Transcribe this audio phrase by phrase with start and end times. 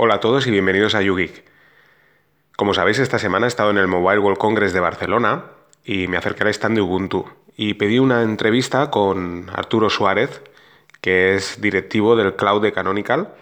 [0.00, 1.42] Hola a todos y bienvenidos a YouGeek.
[2.56, 5.46] Como sabéis, esta semana he estado en el Mobile World Congress de Barcelona
[5.84, 10.40] y me acerqué al stand de Ubuntu y pedí una entrevista con Arturo Suárez,
[11.00, 13.34] que es directivo del Cloud de Canonical,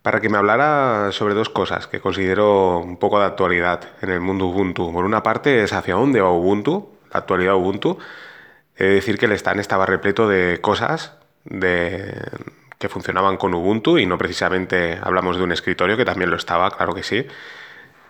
[0.00, 4.20] para que me hablara sobre dos cosas que considero un poco de actualidad en el
[4.20, 4.90] mundo Ubuntu.
[4.94, 7.98] Por una parte es hacia dónde va Ubuntu, la actualidad Ubuntu.
[8.74, 12.14] He de decir que el stand estaba repleto de cosas de,
[12.80, 16.70] que funcionaban con Ubuntu y no precisamente hablamos de un escritorio, que también lo estaba,
[16.70, 17.26] claro que sí,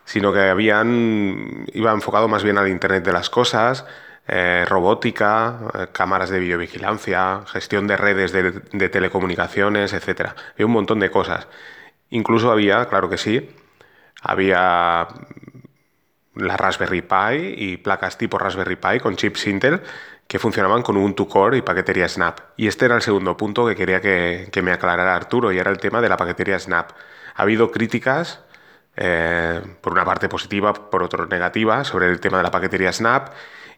[0.05, 3.85] sino que habían, iba enfocado más bien al Internet de las Cosas,
[4.29, 10.31] eh, robótica, eh, cámaras de videovigilancia, gestión de redes de, telecomunicaciones, etc.
[10.55, 11.49] Había un montón de cosas.
[12.11, 13.51] Incluso había, claro que sí,
[14.23, 15.09] había
[16.37, 19.83] la Raspberry Pi y placas tipo Raspberry Pi con chips Intel
[20.31, 22.39] que funcionaban con Ubuntu Core y paquetería Snap.
[22.57, 25.79] Y este era el segundo punto que quería que, me aclarara Arturo y era el
[25.81, 26.93] tema de la paquetería Snap.
[27.35, 28.39] Ha habido críticas,
[28.97, 33.31] eh, por una parte positiva, por otra negativa, sobre el tema de la paquetería Snap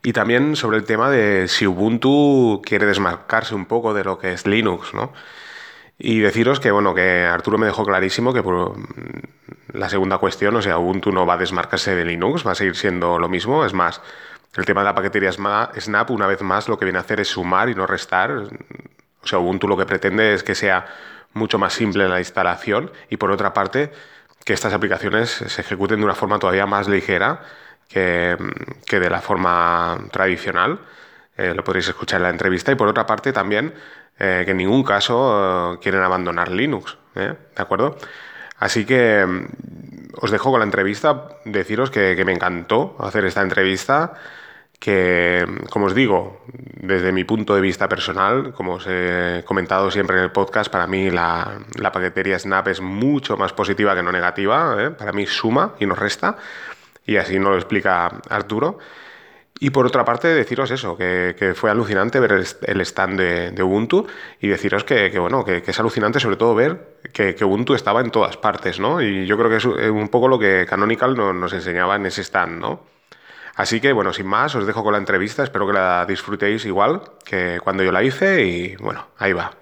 [0.02, 4.34] y también sobre el tema de si Ubuntu quiere desmarcarse un poco de lo que
[4.34, 5.14] es Linux, ¿no?
[5.98, 8.76] Y deciros que, bueno, que Arturo me dejó clarísimo que por
[9.72, 12.76] la segunda cuestión, o sea, Ubuntu no va a desmarcarse de Linux, va a seguir
[12.76, 14.02] siendo lo mismo, es más,
[14.60, 17.28] el tema de la paquetería Snap, una vez más, lo que viene a hacer es
[17.28, 18.30] sumar y no restar.
[18.30, 20.86] O sea, Ubuntu lo que pretende es que sea
[21.32, 23.92] mucho más simple la instalación y, por otra parte,
[24.44, 27.40] que estas aplicaciones se ejecuten de una forma todavía más ligera
[27.88, 28.36] que,
[28.90, 30.80] de la forma tradicional.
[31.36, 32.72] Eh, lo podréis escuchar en la entrevista.
[32.72, 33.72] Y, por otra parte, también
[34.18, 36.98] eh, que en ningún caso eh, quieren abandonar Linux.
[37.14, 37.96] ¿De acuerdo?
[38.58, 41.28] Así que mm, os dejo con la entrevista.
[41.46, 44.14] Deciros que, que me encantó hacer esta entrevista
[44.82, 46.42] que, como os digo,
[46.74, 50.88] desde mi punto de vista personal, como os he comentado siempre en el podcast, para
[50.88, 54.90] mí la, paquetería Snap es mucho más positiva que no negativa, ¿eh?
[54.90, 56.36] para mí suma y no resta,
[57.06, 58.78] y así nos lo explica Arturo.
[59.60, 63.20] Y por otra parte, deciros eso, que, fue alucinante ver el, stand
[63.54, 64.08] de, Ubuntu
[64.40, 68.36] y deciros que, bueno, que, es alucinante sobre todo ver que, Ubuntu estaba en todas
[68.36, 69.00] partes, ¿no?
[69.00, 72.60] Y yo creo que es un poco lo que Canonical nos enseñaba en ese stand,
[72.60, 72.91] ¿no?
[73.54, 75.42] Así que, bueno, sin más, os dejo con la entrevista.
[75.42, 79.52] Espero que la disfrutéis igual que cuando yo la hice y, bueno, ahí va.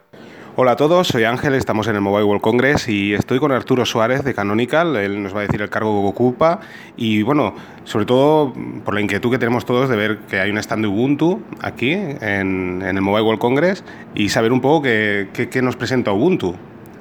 [0.56, 3.87] Hola a todos, soy Ángel, estamos en el Mobile World Congress y estoy con Arturo
[3.87, 6.61] Suárez de Canonical, él nos va a decir el cargo que ocupa
[6.97, 8.53] y bueno, sobre todo
[8.84, 11.93] por la inquietud que tenemos todos de ver que hay un stand de Ubuntu aquí
[11.93, 13.84] en, el Mobile World Congress
[14.15, 16.57] y saber un poco qué, qué nos presenta Ubuntu.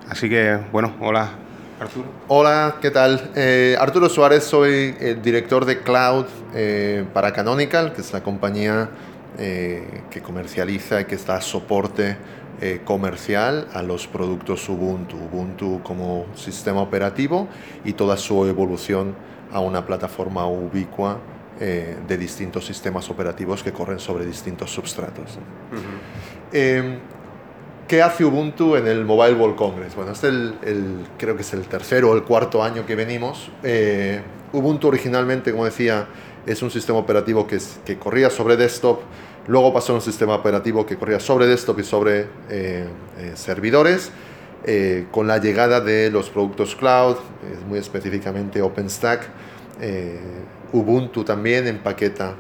[0.08, 1.32] Así que bueno, hola
[1.80, 2.10] Arturo.
[2.28, 3.32] Hola, ¿qué tal?
[3.36, 8.90] Eh, Arturo Suárez, soy el director de Cloud eh, para Canonical, que es la compañía
[9.38, 12.18] eh, que comercializa y que está a soporte
[12.84, 15.16] comercial a los productos Ubuntu.
[15.16, 17.48] Ubuntu como sistema operativo
[17.86, 19.16] y toda su evolución
[19.54, 21.20] a una plataforma ubicua
[21.58, 25.40] de distintos sistemas operativos que corren sobre distintos substratos.
[27.90, 29.96] ¿Qué hace Ubuntu en el Mobile World Congress?
[29.96, 33.50] Bueno, este es el, creo que es el tercero o el cuarto año que venimos.
[33.64, 34.22] Eh,
[34.54, 36.06] Ubuntu originalmente, como decía,
[36.46, 39.00] es un sistema operativo que, que corría sobre desktop,
[39.48, 42.86] luego pasó a un sistema operativo que corría sobre desktop y sobre eh,
[43.18, 44.12] eh, servidores.
[45.10, 47.16] con la llegada de los productos cloud,
[47.68, 49.28] muy específicamente OpenStack,
[50.74, 52.36] Ubuntu también empaqueta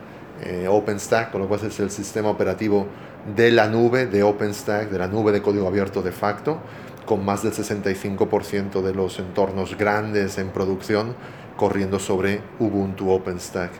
[0.70, 2.86] OpenStack, con lo cual es el sistema operativo
[3.36, 6.60] de la nube de OpenStack, de la nube de código abierto de facto,
[7.06, 11.16] con más del 65% de los entornos grandes en producción
[11.58, 13.72] corriendo sobre Ubuntu OpenStack.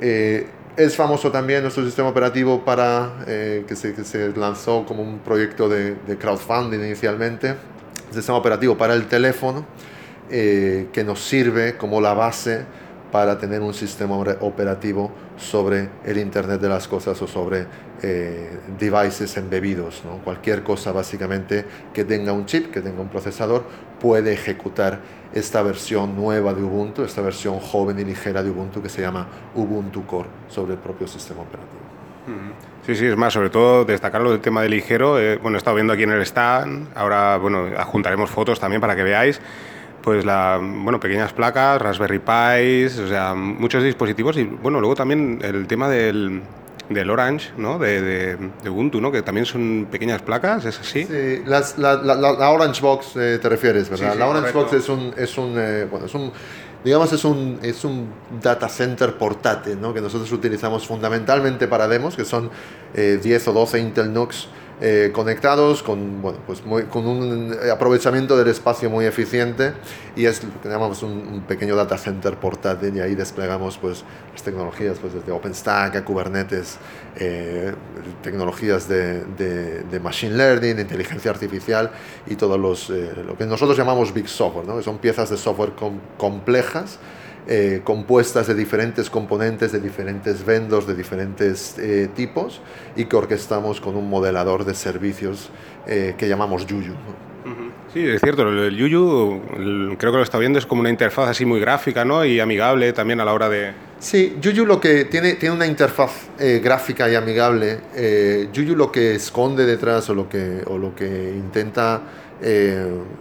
[0.00, 5.02] Eh, es famoso también nuestro sistema operativo para, eh, que, se, que, se, lanzó como
[5.02, 7.56] un proyecto de, crowdfunding inicialmente,
[8.12, 9.66] sistema operativo para el teléfono,
[10.30, 12.64] eh, que nos sirve como la base
[13.10, 17.66] para tener un sistema operativo sobre el Internet de las Cosas o sobre
[18.02, 20.02] eh, devices embebidos.
[20.04, 20.18] ¿no?
[20.18, 23.64] Cualquier cosa básicamente que tenga un chip, que tenga un procesador,
[24.00, 25.00] puede ejecutar
[25.32, 29.26] esta versión nueva de Ubuntu, esta versión joven y ligera de Ubuntu que se llama
[29.54, 31.78] Ubuntu Core sobre el propio sistema operativo.
[32.84, 35.18] Sí, sí, es más, sobre todo destacarlo del tema de ligero.
[35.18, 38.96] Eh, bueno, he estado viendo aquí en el stand, ahora bueno, adjuntaremos fotos también para
[38.96, 39.40] que veáis
[40.02, 45.40] pues la, bueno, pequeñas placas, Raspberry Pis, o sea, muchos dispositivos y bueno, luego también
[45.42, 46.42] el tema del,
[46.88, 47.78] del Orange, ¿no?
[47.78, 49.12] De, de, Ubuntu, ¿no?
[49.12, 51.04] Que también son pequeñas placas, ¿es así?
[51.04, 54.16] Sí, las, la, la, Orange Box eh, te refieres, ¿verdad?
[54.16, 56.32] la Orange Box es un, es un, eh, bueno, es un,
[56.84, 58.08] digamos, es un, es un
[58.42, 59.92] data center portátil, ¿no?
[59.92, 62.50] Que nosotros utilizamos fundamentalmente para demos, que son
[62.94, 64.48] 10 eh, o 12 Intel NUCs
[64.80, 69.72] eh, conectados con, bueno, pues con un aprovechamiento del espacio muy eficiente
[70.14, 74.42] y es lo que llamamos un, pequeño data center portátil y ahí desplegamos pues, las
[74.42, 76.78] tecnologías pues, desde OpenStack a Kubernetes,
[77.16, 77.74] eh,
[78.22, 81.90] tecnologías de, de, Machine Learning, inteligencia artificial
[82.28, 84.76] y todos los, eh, lo que nosotros llamamos Big Software, ¿no?
[84.76, 85.72] que son piezas de software
[86.16, 87.00] complejas
[87.50, 92.60] eh, compuestas de diferentes componentes, de diferentes vendors, de diferentes eh, tipos
[92.94, 95.48] y que orquestamos con un modelador de servicios
[95.86, 96.92] eh, que llamamos Yuyu.
[97.94, 99.40] Sí, es cierto, el Yuyu
[99.96, 102.22] creo que lo está viendo, es como una interfaz así muy gráfica ¿no?
[102.22, 103.72] y amigable también a la hora de...
[103.98, 106.28] Sí, Yuyu lo que tiene, tiene una interfaz
[106.62, 107.78] gráfica y amigable.
[108.52, 112.02] Yuyu lo que esconde detrás o lo que, o lo que intenta,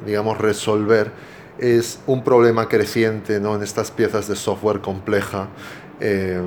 [0.05, 1.11] digamos, resolver
[1.59, 3.55] es un problema creciente ¿no?
[3.55, 5.47] en estas piezas de software compleja
[5.99, 6.41] eh,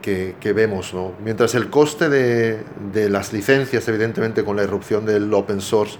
[0.00, 0.92] que, que, vemos.
[0.92, 1.12] ¿no?
[1.24, 2.62] Mientras el coste de,
[2.92, 5.98] de, las licencias, evidentemente con la irrupción del open source,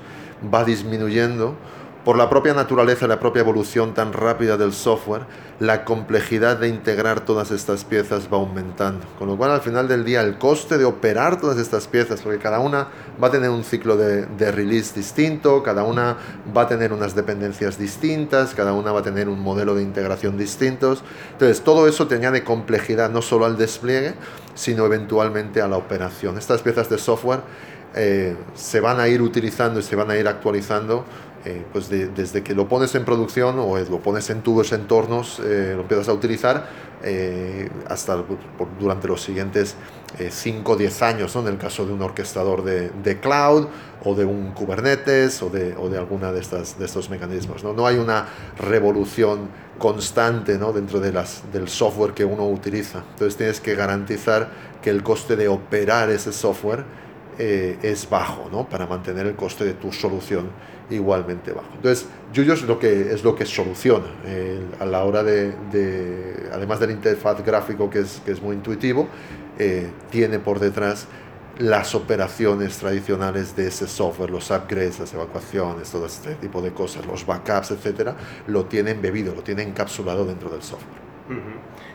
[0.52, 1.56] va disminuyendo,
[2.04, 5.22] por la propia naturaleza, la propia evolución tan rápida del software,
[5.60, 9.06] la complejidad de integrar todas estas piezas va aumentando.
[9.18, 12.40] Con lo cual, al final del día, el coste de operar todas estas piezas, porque
[12.40, 12.88] cada una
[13.22, 16.16] va a tener un ciclo de, release distinto, cada una
[16.56, 20.36] va a tener unas dependencias distintas, cada una va a tener un modelo de integración
[20.36, 21.04] distintos.
[21.32, 24.14] Entonces, todo eso te añade complejidad no solo al despliegue,
[24.54, 26.36] sino eventualmente a la operación.
[26.36, 27.40] Estas piezas de software
[27.94, 31.04] eh, se van a ir utilizando y se van a ir actualizando
[31.44, 35.72] eh, pues desde que lo pones en producción o lo pones en tus entornos, eh,
[35.74, 36.68] lo empiezas a utilizar
[37.02, 38.22] eh, hasta
[38.78, 39.74] durante los siguientes
[40.30, 41.42] 5 o 10 años, ¿no?
[41.42, 43.66] en el caso de un orquestador de, de, cloud
[44.04, 47.64] o de un Kubernetes o de, o de alguna de, estas, de estos mecanismos.
[47.64, 47.72] ¿no?
[47.72, 48.26] no hay una
[48.58, 49.48] revolución
[49.78, 50.72] constante ¿no?
[50.72, 53.02] dentro de las, del software que uno utiliza.
[53.12, 54.50] Entonces tienes que garantizar
[54.80, 56.84] que el coste de operar ese software
[57.38, 58.68] es bajo ¿no?
[58.68, 60.50] para mantener el coste de tu solución
[60.90, 61.68] igualmente bajo.
[61.74, 64.06] Entonces, Yuyo es lo que, es lo que soluciona
[64.78, 65.54] a la hora de,
[66.52, 69.08] además del interfaz gráfico que es, que es muy intuitivo,
[69.58, 71.06] eh, tiene por detrás
[71.58, 77.04] las operaciones tradicionales de ese software, los upgrades, las evacuaciones, todo este tipo de cosas,
[77.06, 81.11] los backups, etcétera, lo tiene embebido, lo tiene encapsulado dentro del software.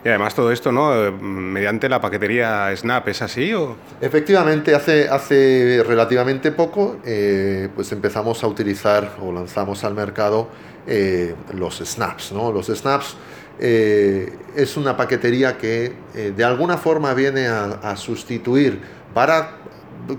[0.03, 1.11] Y además todo esto, ¿no?
[1.11, 3.53] Mediante la paquetería Snap, ¿es así?
[3.53, 3.75] O?
[3.99, 10.47] Efectivamente, hace, hace relativamente poco eh, pues empezamos a utilizar o lanzamos al mercado
[10.85, 12.51] eh, los Snaps, ¿no?
[12.51, 13.17] Los Snaps
[13.59, 18.79] eh, es una paquetería que de alguna forma viene a, sustituir
[19.13, 19.57] para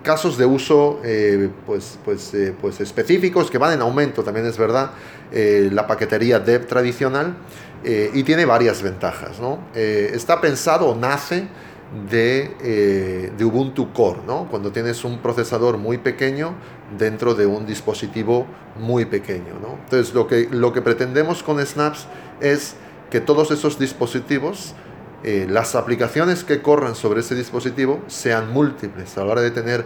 [0.03, 1.01] casos de uso
[1.67, 4.91] pues, pues, pues específicos que van en aumento, también es verdad,
[5.33, 7.37] la paquetería Dev tradicional.
[7.85, 9.39] Eh, y tiene varias ventajas.
[9.41, 9.61] ¿no?
[9.75, 11.47] Eh, está pensado o nace
[12.11, 14.49] de, eh, de, Ubuntu Core, ¿no?
[14.51, 16.55] cuando tienes un procesador muy pequeño
[16.99, 18.47] dentro de un dispositivo
[18.79, 19.59] muy pequeño.
[19.63, 19.79] ¿no?
[19.85, 22.07] Entonces lo que, lo que pretendemos con Snaps
[22.41, 22.75] es
[23.11, 24.75] que todos esos dispositivos,
[25.23, 29.85] las aplicaciones que corran sobre ese dispositivo sean múltiples a la hora de tener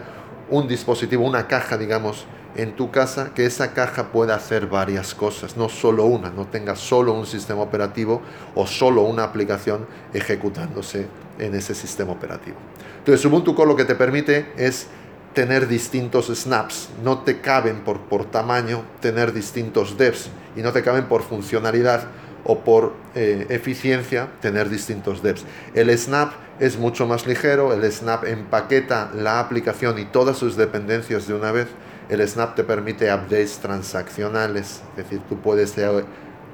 [0.50, 5.56] un dispositivo, una caja, digamos, en tu casa, que esa caja pueda hacer varias cosas,
[5.56, 8.20] no solo una, no tenga solo un sistema operativo
[8.54, 11.06] o solo una aplicación ejecutándose
[11.38, 12.58] en ese sistema operativo.
[12.98, 14.86] Entonces, Ubuntu Core lo que te permite es
[15.32, 20.82] tener distintos snaps, no te caben por, por tamaño tener distintos devs y no te
[20.82, 22.04] caben por funcionalidad
[22.44, 25.44] o por eh, eficiencia tener distintos devs.
[25.74, 31.26] El snap es mucho más ligero, el snap empaqueta la aplicación y todas sus dependencias
[31.26, 31.68] de una vez
[32.08, 35.74] el Snap te permite updates transaccionales, es decir, tú puedes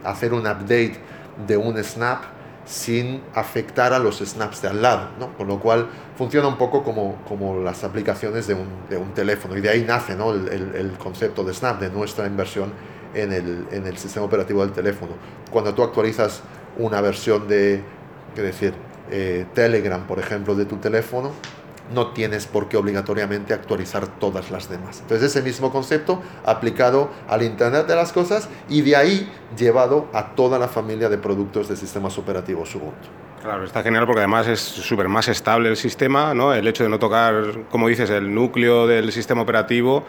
[0.05, 1.01] hacer un update
[1.47, 2.23] de un Snap
[2.65, 5.33] sin afectar a los snaps de al lado, ¿no?
[5.39, 9.57] con lo cual funciona un poco como, como las aplicaciones de un, de un teléfono
[9.57, 10.33] y de ahí nace ¿no?
[10.33, 12.71] el, el, concepto de Snap, de nuestra inversión
[13.15, 15.13] en el, en el sistema operativo del teléfono.
[15.51, 16.43] Cuando tú actualizas
[16.77, 17.83] una versión de,
[18.35, 18.75] qué decir,
[19.11, 21.33] eh, Telegram, por ejemplo, de tu teléfono,
[21.95, 25.01] no tienes por qué obligatoriamente actualizar todas las demás.
[25.01, 30.35] Entonces ese mismo concepto aplicado al Internet de las Cosas y de ahí llevado a
[30.35, 33.09] toda la familia de productos de sistemas operativos Ubuntu.
[33.43, 36.53] Claro, está genial porque además es súper más estable el sistema, ¿no?
[36.53, 40.05] El hecho de no tocar, como dices, el núcleo del sistema operativo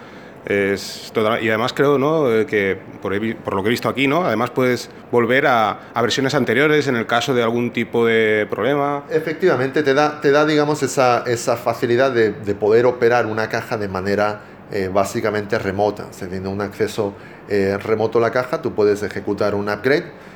[0.49, 2.31] es y además creo ¿no?
[2.31, 4.25] Eh, que, por, por, lo que he visto aquí, ¿no?
[4.25, 9.03] además puedes volver a, versiones anteriores en el caso de algún tipo de problema.
[9.09, 13.77] Efectivamente, te da, te da digamos, esa, esa facilidad de, de poder operar una caja
[13.77, 14.41] de manera
[14.71, 16.05] eh, básicamente remota.
[16.17, 17.13] teniendo un acceso
[17.47, 20.29] eh, remoto a la caja, tú puedes ejecutar un upgrade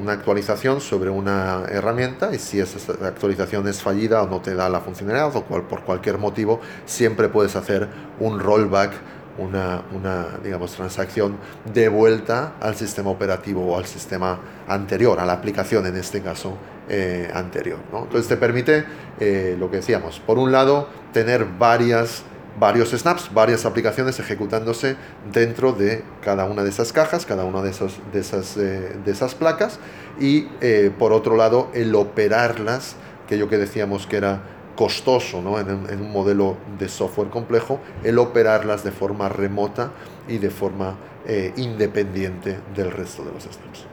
[0.00, 4.70] una actualización sobre una herramienta y si esa actualización es fallida o no te da
[4.70, 7.86] la funcionalidad o cual, por cualquier motivo, siempre puedes hacer
[8.20, 8.92] un rollback
[9.40, 11.36] una, una, digamos, transacción
[11.72, 16.56] de vuelta al sistema operativo o al sistema anterior, a la aplicación en este caso
[16.88, 17.78] eh, anterior.
[17.92, 18.84] Entonces te permite
[19.18, 22.22] eh, lo que decíamos, por un lado, tener varias,
[22.58, 24.96] varios snaps, varias aplicaciones ejecutándose
[25.32, 29.12] dentro de cada una de esas cajas, cada una de, esos, de, esas, eh, de
[29.12, 29.78] esas placas
[30.18, 30.42] y
[30.98, 34.42] por otro lado, el operarlas, que yo que decíamos que era
[34.80, 35.60] costoso ¿no?
[35.60, 39.90] en, un, modelo de software complejo el operarlas de forma remota
[40.26, 40.96] y de forma
[41.26, 43.84] eh, independiente del resto de los snaps.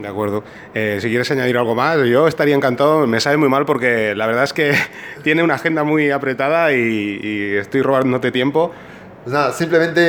[0.00, 0.42] De acuerdo.
[0.72, 3.06] Eh, si quieres añadir algo más, yo estaría encantado.
[3.06, 4.72] Me sabe muy mal porque la verdad es que
[5.22, 8.72] tiene una agenda muy apretada y, estoy robándote tiempo.
[9.24, 10.00] Pues nada, simplemente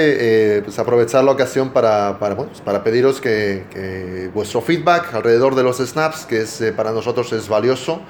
[0.55, 5.63] eh, pues aprovechar la ocasión para, para, bueno, para pediros que, vuestro feedback alrededor de
[5.63, 8.01] los snaps, que es, para nosotros es valioso,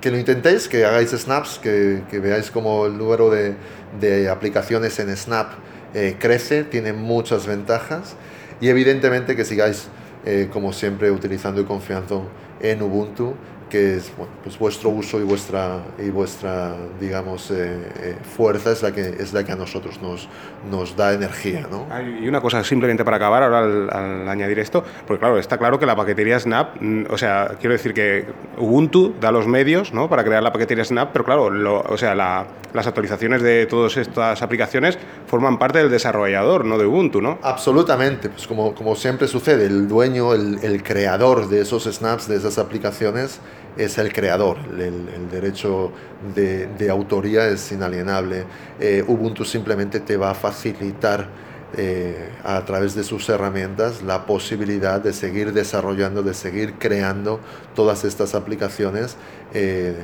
[0.00, 3.54] que lo intentéis, que hagáis snaps, que, que veáis como el número de,
[4.00, 5.52] de aplicaciones en Snap
[5.94, 8.14] eh, crece, tiene muchas ventajas.
[8.60, 9.88] Y evidentemente que sigáis
[10.24, 12.28] eh, como siempre utilizando y confiando
[12.60, 13.34] en Ubuntu
[13.68, 18.82] que es bueno, pues vuestro uso y vuestra, y vuestra digamos, eh, eh, fuerza es
[18.82, 20.28] la, que, es la que a nosotros nos,
[20.70, 21.66] nos da energía.
[21.70, 21.86] ¿no?
[22.20, 25.86] Y una cosa simplemente para acabar, ahora al, añadir esto, porque claro, está claro que
[25.86, 28.26] la paquetería Snap, mm, o sea, quiero decir que
[28.58, 30.08] Ubuntu da los medios ¿no?
[30.08, 31.46] para crear la paquetería Snap, pero claro,
[31.88, 37.20] o sea, las actualizaciones de todas estas aplicaciones forman parte del desarrollador, no de Ubuntu,
[37.20, 37.38] ¿no?
[37.42, 42.36] Absolutamente, pues como, como siempre sucede, el dueño, el, el creador de esos snaps, de
[42.36, 43.40] esas aplicaciones,
[43.78, 45.92] es el creador, el, derecho
[46.34, 48.44] de, autoría es inalienable.
[48.80, 51.28] Eh, Ubuntu simplemente te va a facilitar
[51.76, 57.40] eh, a través de sus herramientas la posibilidad de seguir desarrollando, de seguir creando
[57.74, 59.16] todas estas aplicaciones
[59.54, 59.94] eh,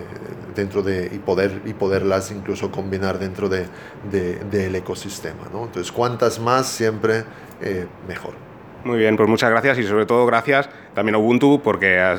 [0.54, 3.66] dentro de, y, poder, y poderlas incluso combinar dentro de,
[4.50, 5.48] del ecosistema.
[5.52, 5.64] ¿no?
[5.64, 7.24] Entonces, cuantas más, siempre
[8.06, 8.53] mejor.
[8.84, 12.16] Muy bien, pues muchas gracias y sobre todo gracias también a Ubuntu porque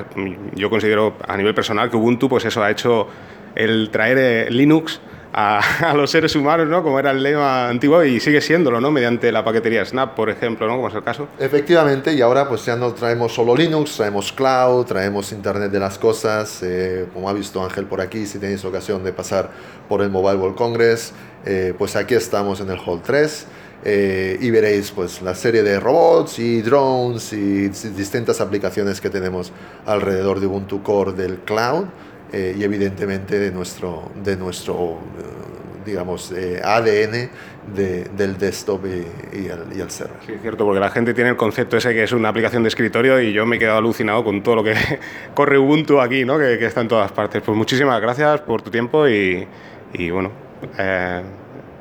[0.55, 3.07] yo considero a nivel personal que Ubuntu pues eso ha hecho
[3.53, 4.99] el traer eh, Linux
[5.37, 6.81] a, los seres humanos, ¿no?
[6.81, 8.89] Como era el lema antiguo y sigue siéndolo, ¿no?
[8.89, 10.77] Mediante la paquetería Snap, por ejemplo, ¿no?
[10.77, 11.27] Como es el caso.
[11.37, 15.99] Efectivamente, y ahora pues ya no traemos solo Linux, traemos Cloud, traemos Internet de las
[15.99, 19.49] Cosas, eh, como ha visto Ángel por aquí, si tenéis ocasión de pasar
[19.89, 21.13] por el Mobile World Congress,
[21.45, 23.47] eh, pues aquí estamos en el Hall 3.
[23.87, 29.51] Eh, y veréis pues la serie de robots y drones y distintas aplicaciones que tenemos
[29.85, 31.85] alrededor de Ubuntu Core del cloud
[32.33, 37.29] eh, y evidentemente de nuestro, de nuestro eh, digamos, ADN
[37.75, 40.17] del desktop y, el, server.
[40.25, 42.69] Sí, es cierto, porque la gente tiene el concepto ese que es una aplicación de
[42.69, 44.73] escritorio y yo me he quedado alucinado con todo lo que
[45.35, 46.39] corre Ubuntu aquí, ¿no?
[46.39, 47.43] que, está en todas partes.
[47.45, 49.47] Pues muchísimas gracias por tu tiempo y,
[49.93, 50.31] y bueno,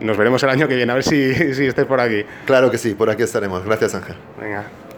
[0.00, 2.24] nos veremos el año que viene, a ver si, si estés por aquí.
[2.46, 3.64] Claro que sí, por aquí estaremos.
[3.64, 4.16] Gracias, Ángel.
[4.40, 4.64] Venga.